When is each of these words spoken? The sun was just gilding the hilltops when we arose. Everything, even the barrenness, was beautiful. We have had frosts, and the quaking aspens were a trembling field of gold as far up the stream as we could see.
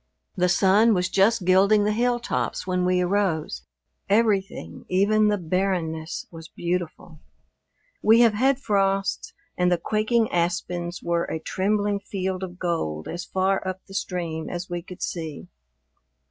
The 0.35 0.49
sun 0.49 0.95
was 0.95 1.09
just 1.09 1.45
gilding 1.45 1.83
the 1.83 1.91
hilltops 1.93 2.65
when 2.65 2.85
we 2.85 3.01
arose. 3.01 3.67
Everything, 4.09 4.83
even 4.89 5.27
the 5.27 5.37
barrenness, 5.37 6.25
was 6.31 6.47
beautiful. 6.47 7.19
We 8.01 8.21
have 8.21 8.33
had 8.33 8.57
frosts, 8.59 9.35
and 9.59 9.71
the 9.71 9.77
quaking 9.77 10.27
aspens 10.31 11.03
were 11.03 11.25
a 11.25 11.39
trembling 11.39 11.99
field 11.99 12.41
of 12.41 12.57
gold 12.57 13.07
as 13.07 13.25
far 13.25 13.61
up 13.67 13.85
the 13.85 13.93
stream 13.93 14.49
as 14.49 14.71
we 14.71 14.81
could 14.81 15.03
see. 15.03 15.49